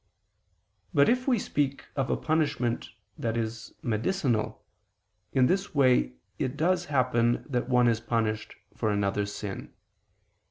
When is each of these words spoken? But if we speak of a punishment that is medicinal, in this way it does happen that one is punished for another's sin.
But 0.95 1.09
if 1.09 1.27
we 1.27 1.37
speak 1.37 1.85
of 1.95 2.09
a 2.09 2.17
punishment 2.17 2.89
that 3.19 3.37
is 3.37 3.71
medicinal, 3.83 4.65
in 5.31 5.45
this 5.45 5.75
way 5.75 6.13
it 6.39 6.57
does 6.57 6.85
happen 6.85 7.45
that 7.47 7.69
one 7.69 7.87
is 7.87 7.99
punished 7.99 8.55
for 8.75 8.89
another's 8.89 9.31
sin. 9.31 9.71